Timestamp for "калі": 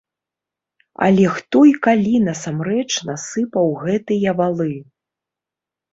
1.87-2.15